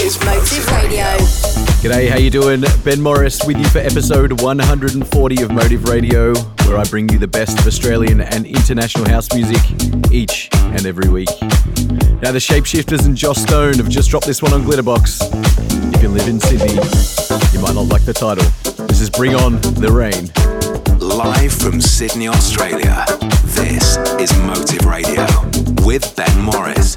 [0.00, 1.04] is Motive Radio.
[1.82, 2.64] G'day, how you doing?
[2.84, 6.34] Ben Morris with you for episode 140 of Motive Radio,
[6.66, 9.60] where I bring you the best of Australian and international house music
[10.10, 11.28] each and every week.
[12.22, 15.20] Now, the Shapeshifters and Joss Stone have just dropped this one on Glitterbox.
[15.94, 16.74] If you live in Sydney,
[17.52, 18.44] you might not like the title.
[18.86, 20.30] This is Bring On the Rain.
[20.98, 23.04] Live from Sydney, Australia.
[23.44, 25.26] This is Motive Radio
[25.84, 26.96] with Ben Morris.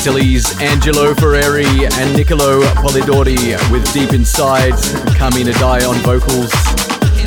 [0.00, 3.36] Angelo Ferreri and Niccolo Polidori
[3.70, 4.72] with Deep Inside,
[5.14, 6.50] Carmina Die on vocals.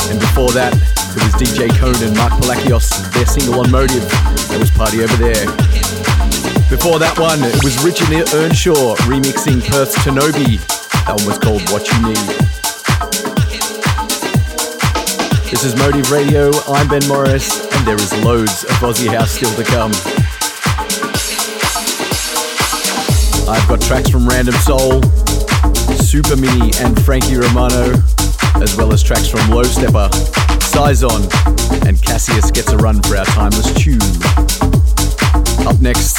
[0.09, 4.09] And before that, it was DJ Cone and Mark Palakios, their single on Motive.
[4.49, 5.45] That was Party Over There.
[6.67, 10.57] Before that one, it was Richard Earnshaw remixing Perth's Tonobi.
[11.05, 12.25] That one was called What You Need.
[15.51, 16.49] This is Motive Radio.
[16.67, 19.91] I'm Ben Morris, and there is loads of Aussie House still to come.
[23.47, 25.01] I've got tracks from Random Soul,
[25.99, 27.93] Super Mini, and Frankie Romano,
[28.61, 30.11] as well as tracks from Low Steppa,
[30.61, 31.23] Saison,
[31.87, 33.99] and Cassius gets a run for our timeless tune.
[35.67, 36.17] Up next,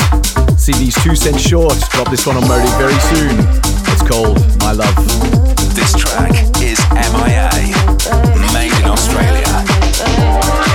[0.66, 1.74] these two cents short.
[1.90, 3.37] Drop this one on Motive very soon.
[3.92, 4.94] It's called My Love.
[5.74, 6.32] This track
[6.62, 7.50] is MIA,
[8.52, 10.73] made in Australia.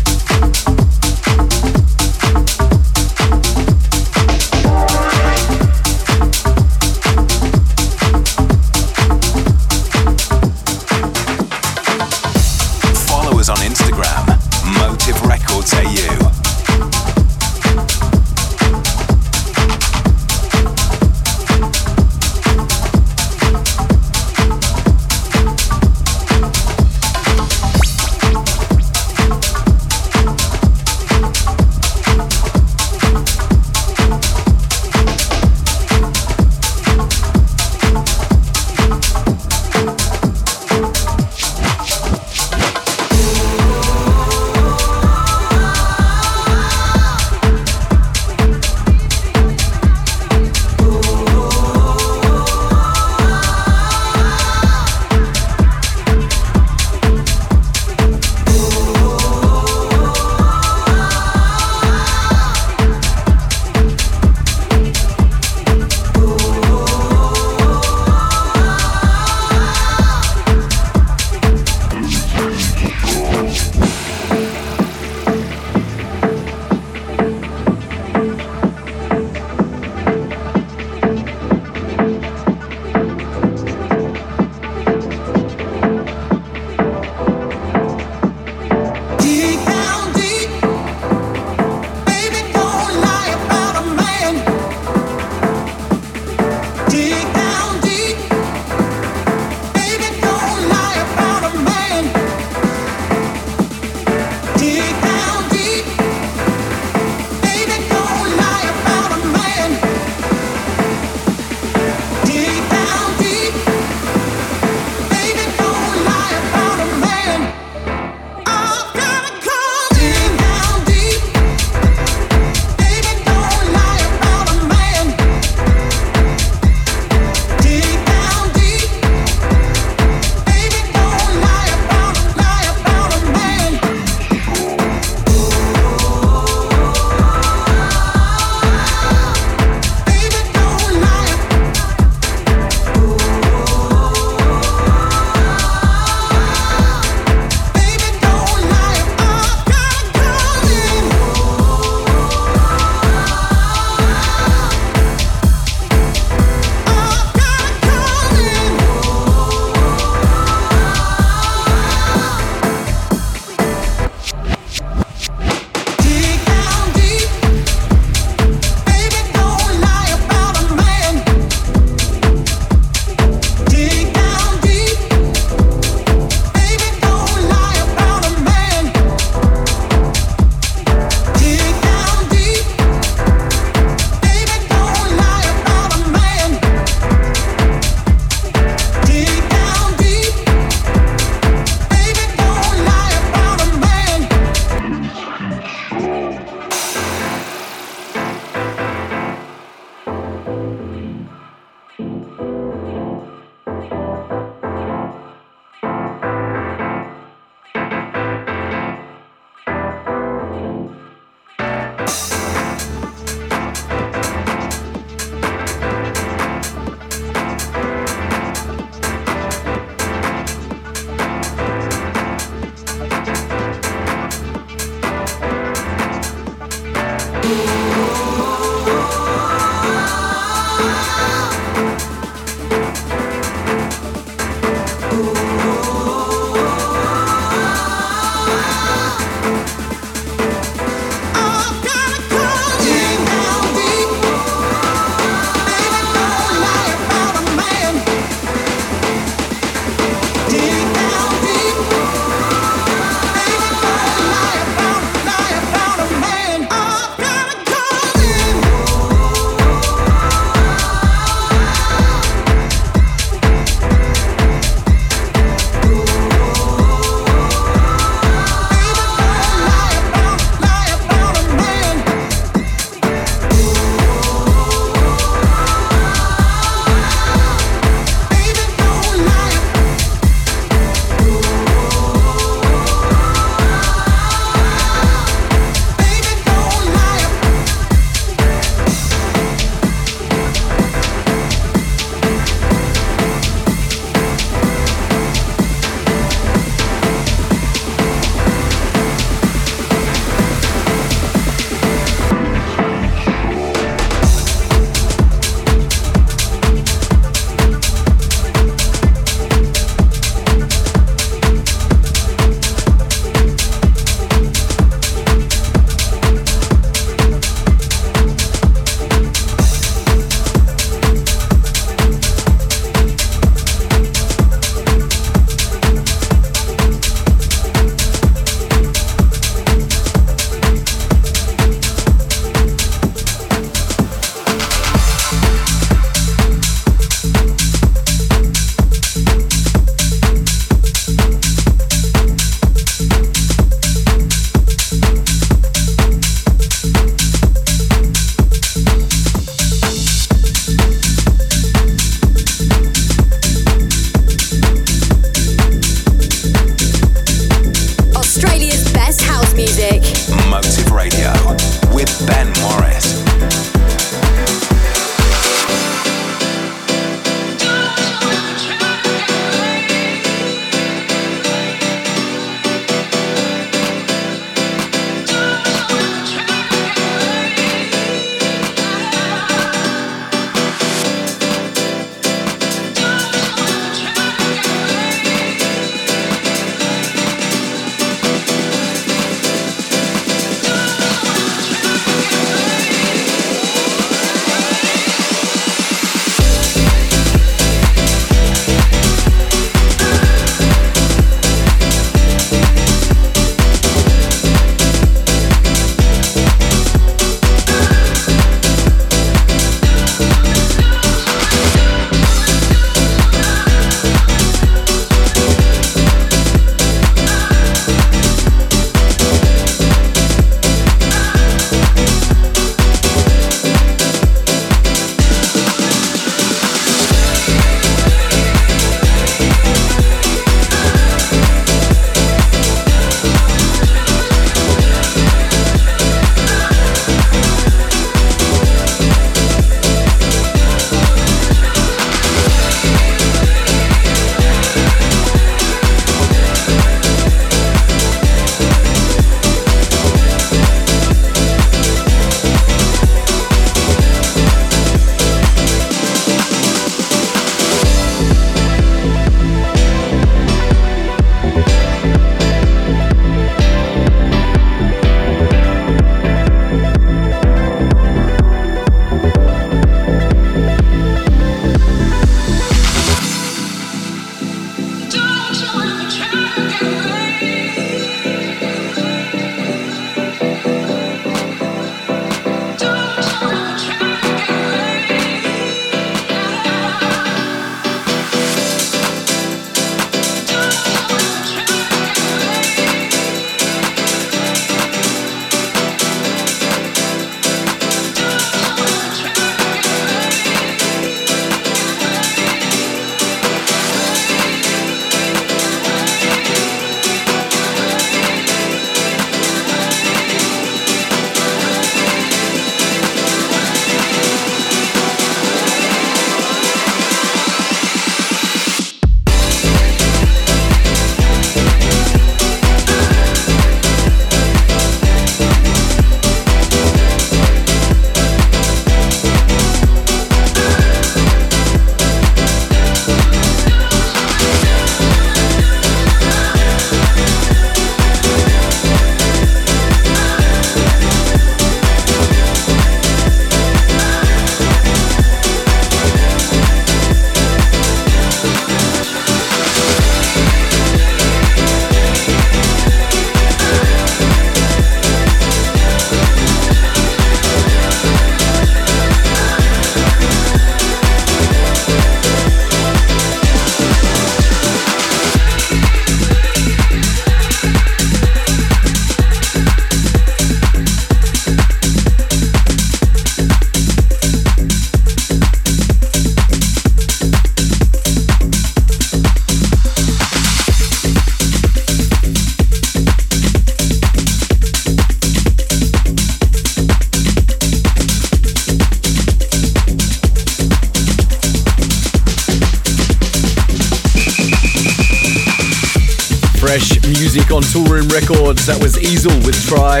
[599.68, 600.00] Try.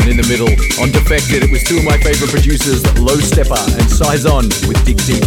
[0.00, 0.48] And in the middle,
[0.80, 4.96] on Defected, it was two of my favorite producers, Low Steppa and Saison with Dig
[5.04, 5.20] Deep.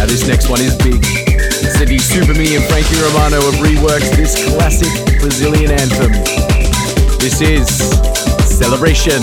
[0.00, 1.04] Now this next one is big.
[1.76, 4.88] City Superme and Frankie Romano have reworked this classic
[5.20, 6.16] Brazilian anthem.
[7.20, 7.68] This is
[8.48, 9.20] Celebration.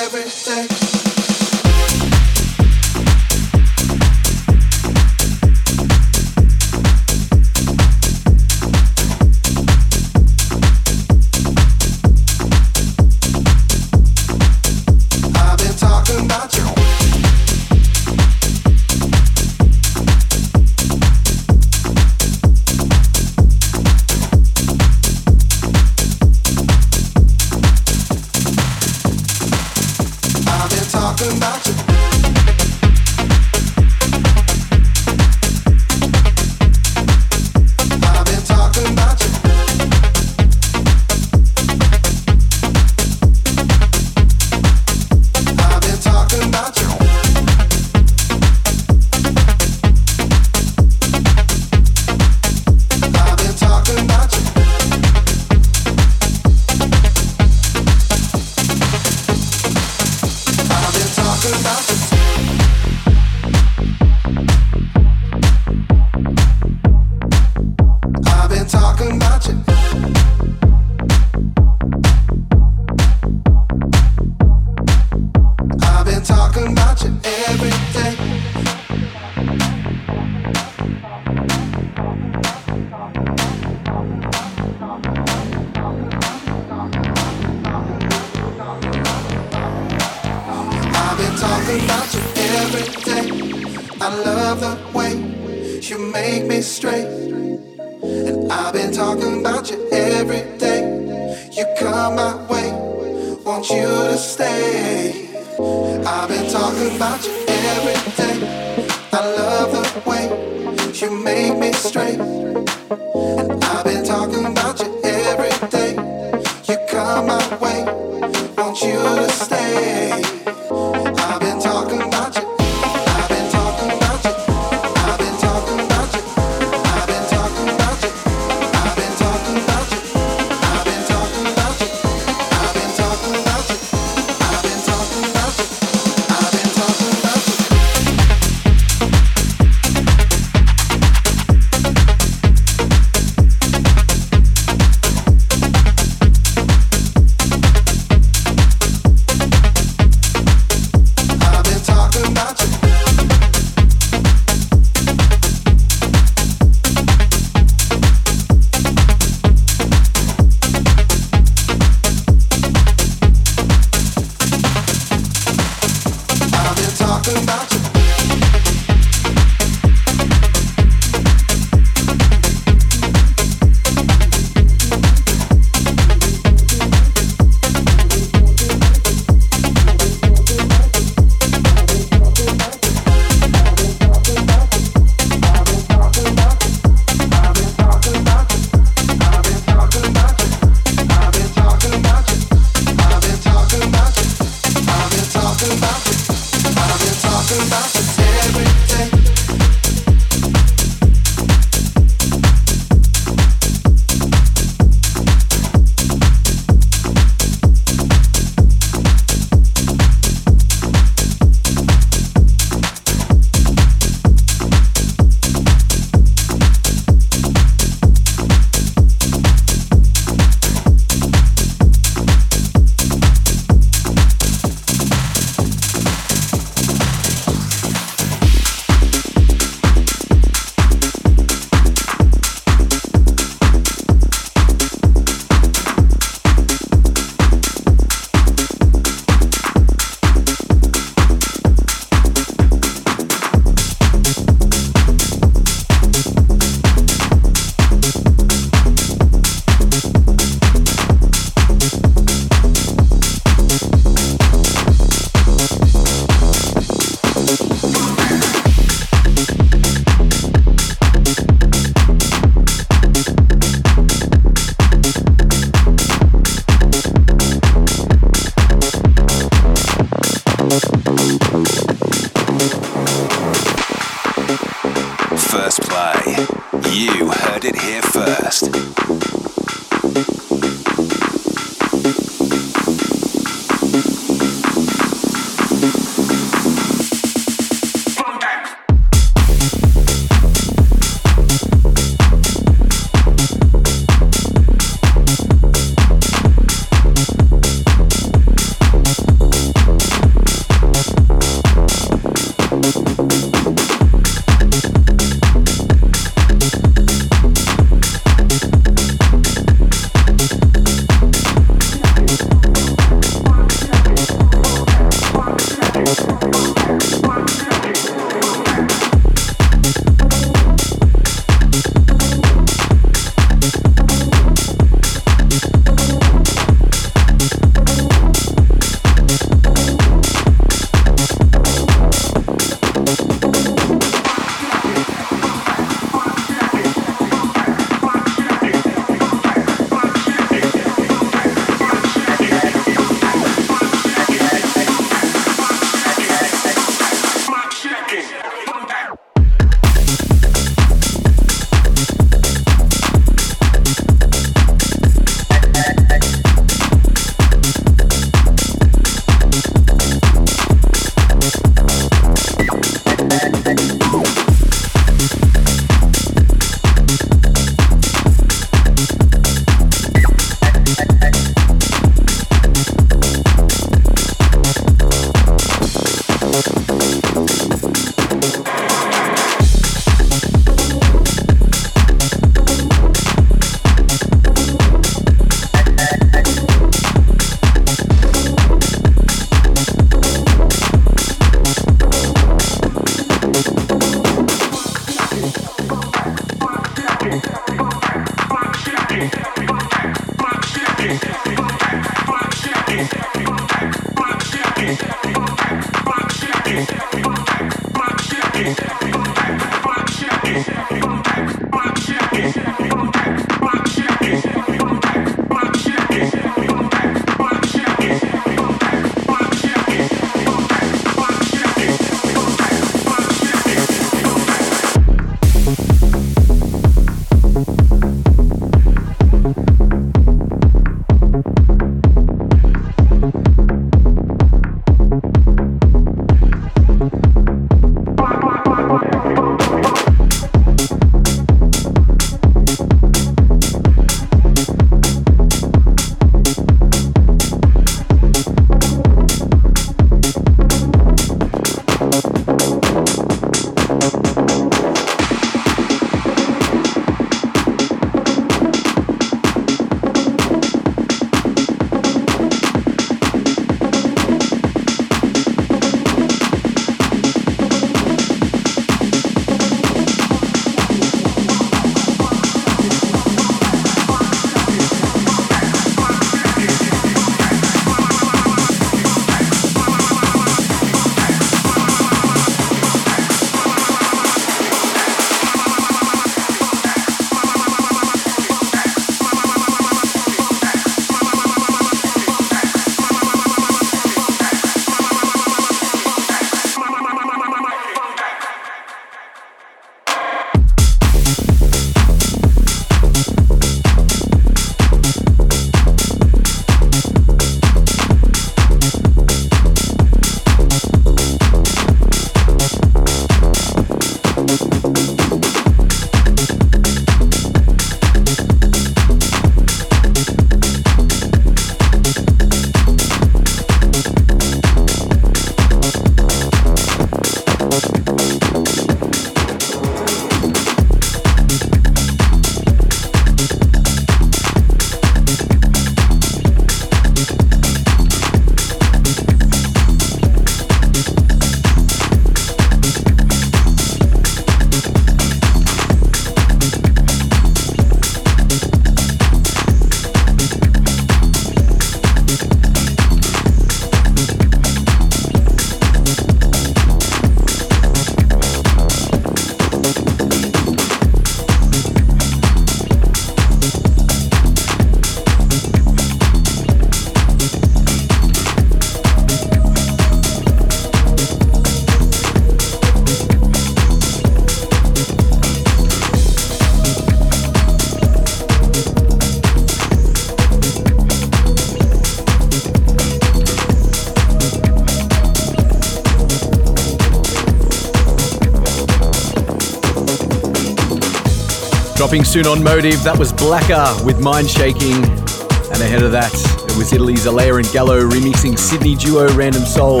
[592.14, 594.94] Dropping soon on Motive, that was Blacker with Mind Shaking.
[594.94, 600.00] And ahead of that, it was Italy's Alaia and Gallo remixing Sydney duo Random Soul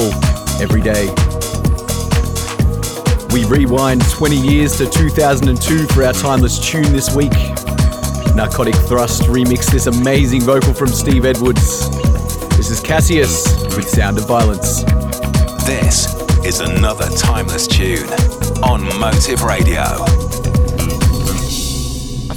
[0.62, 1.12] every day.
[3.34, 7.34] We rewind 20 years to 2002 for our timeless tune this week.
[8.36, 11.90] Narcotic Thrust remixed this amazing vocal from Steve Edwards.
[12.56, 13.44] This is Cassius
[13.74, 14.84] with Sound of Violence.
[15.64, 18.06] This is another timeless tune
[18.62, 20.43] on Motive Radio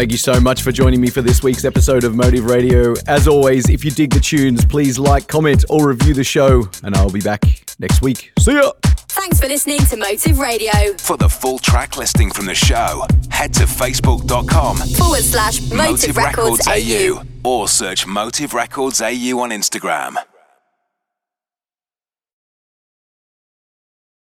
[0.00, 2.94] Thank you so much for joining me for this week's episode of Motive Radio.
[3.06, 6.94] As always, if you dig the tunes, please like, comment, or review the show, and
[6.96, 7.42] I'll be back
[7.78, 8.32] next week.
[8.38, 8.72] See ya!
[8.82, 10.96] Thanks for listening to Motive Radio.
[10.96, 16.16] For the full track listing from the show, head to facebook.com forward slash Motive, Motive
[16.16, 20.16] Records, Records AU or search Motive Records AU on Instagram.